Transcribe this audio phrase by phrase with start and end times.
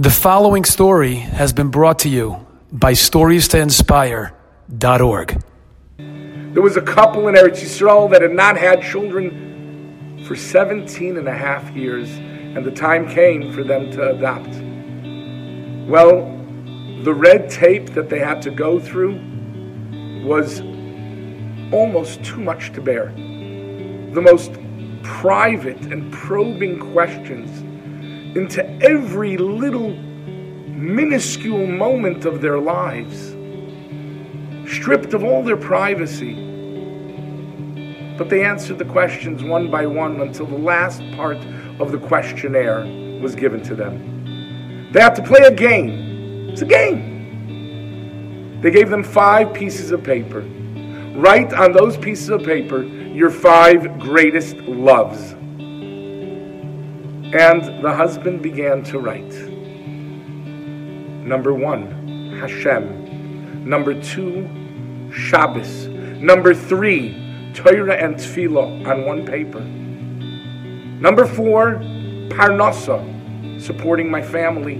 [0.00, 5.42] The following story has been brought to you by StoriesToInspire.org.
[5.98, 11.28] There was a couple in Eretz Yisrael that had not had children for 17 and
[11.28, 14.48] a half years, and the time came for them to adopt.
[15.86, 16.22] Well,
[17.04, 19.20] the red tape that they had to go through
[20.24, 20.62] was
[21.74, 23.12] almost too much to bear.
[24.14, 24.52] The most
[25.02, 27.66] private and probing questions
[28.34, 33.36] into every little minuscule moment of their lives,
[34.70, 36.34] stripped of all their privacy.
[38.16, 41.38] But they answered the questions one by one until the last part
[41.80, 42.84] of the questionnaire
[43.20, 44.90] was given to them.
[44.92, 46.50] They had to play a game.
[46.50, 48.60] It's a game.
[48.60, 50.40] They gave them five pieces of paper.
[51.16, 55.34] Write on those pieces of paper your five greatest loves.
[57.32, 59.32] And the husband began to write.
[61.24, 63.64] Number one, Hashem.
[63.68, 64.48] Number two,
[65.12, 65.86] Shabbos.
[65.86, 69.60] Number three, Torah and Tefillah on one paper.
[69.60, 71.76] Number four,
[72.30, 74.78] Parnasa, supporting my family,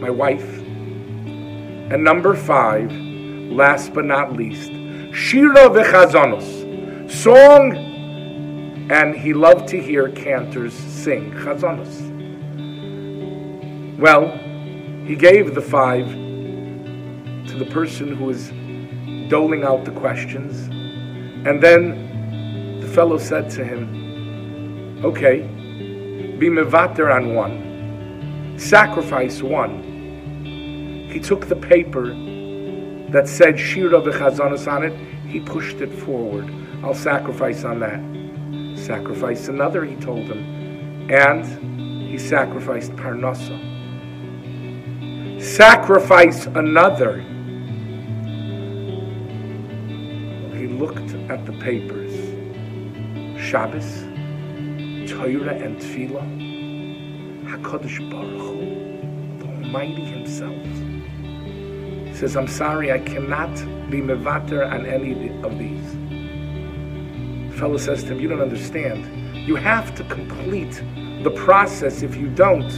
[0.00, 0.58] my wife.
[0.58, 4.72] And number five, last but not least,
[5.14, 7.85] Shira v'chazanos, song,
[8.90, 12.14] and he loved to hear cantors sing chazanos.
[13.98, 14.30] Well,
[15.06, 18.50] he gave the five to the person who was
[19.28, 20.68] doling out the questions,
[21.46, 25.42] and then the fellow said to him, "Okay,
[26.38, 29.82] be mevater on one, sacrifice one."
[31.10, 32.14] He took the paper
[33.10, 34.92] that said Shira v'chazanos on it,
[35.26, 36.48] he pushed it forward.
[36.82, 38.00] I'll sacrifice on that.
[38.86, 41.10] Sacrifice another, he told them.
[41.10, 41.44] And
[42.08, 43.58] he sacrificed Parnasa.
[45.42, 47.20] Sacrifice another.
[50.56, 52.14] He looked at the papers.
[53.42, 54.02] Shabbos,
[55.10, 56.26] Torah and Tefillah,
[57.48, 60.54] HaKadosh Baruch Hu, the Almighty Himself
[62.16, 63.52] says, I'm sorry, I cannot
[63.90, 66.05] be mevater on any of these.
[67.56, 69.06] Fellow says to him, You don't understand.
[69.48, 70.82] You have to complete
[71.22, 72.02] the process.
[72.02, 72.70] If you don't,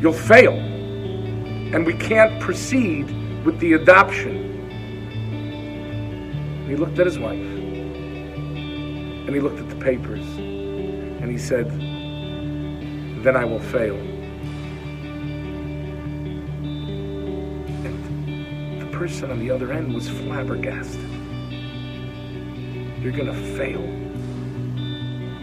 [0.00, 0.54] you'll fail.
[0.54, 3.04] And we can't proceed
[3.44, 4.46] with the adoption.
[6.68, 7.38] he looked at his wife.
[7.38, 10.26] And he looked at the papers.
[10.26, 11.70] And he said,
[13.22, 13.94] Then I will fail.
[17.84, 21.17] And the person on the other end was flabbergasted.
[23.00, 23.82] You're going to fail.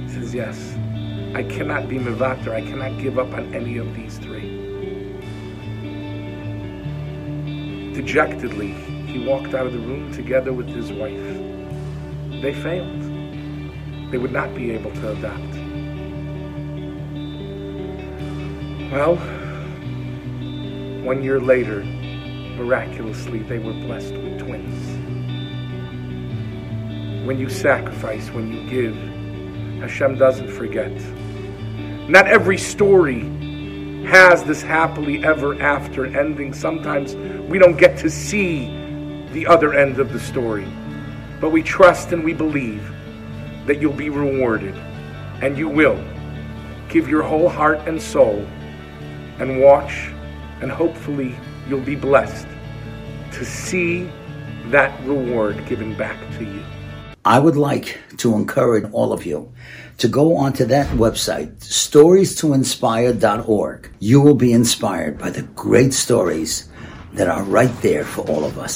[0.02, 0.76] He says, Yes.
[1.36, 2.52] I cannot be Mevater.
[2.54, 4.52] I cannot give up on any of these three.
[7.94, 8.72] Dejectedly,
[9.08, 12.42] he walked out of the room together with his wife.
[12.42, 13.02] They failed.
[14.12, 15.56] They would not be able to adopt.
[18.92, 19.16] Well,
[21.06, 24.95] one year later, miraculously, they were blessed with twins.
[27.26, 28.96] When you sacrifice, when you give,
[29.82, 30.92] Hashem doesn't forget.
[32.08, 33.22] Not every story
[34.06, 36.54] has this happily ever after ending.
[36.54, 37.16] Sometimes
[37.50, 38.68] we don't get to see
[39.32, 40.68] the other end of the story.
[41.42, 42.88] But we trust and we believe
[43.66, 44.76] that you'll be rewarded.
[45.42, 46.00] And you will.
[46.90, 48.46] Give your whole heart and soul
[49.40, 50.12] and watch,
[50.62, 51.36] and hopefully
[51.68, 52.48] you'll be blessed
[53.32, 54.12] to see
[54.68, 56.64] that reward given back to you.
[57.28, 59.52] I would like to encourage all of you
[59.98, 63.90] to go onto that website, storiestoinspire.org.
[64.00, 66.70] You will be inspired by the great stories
[67.14, 68.74] that are right there for all of us.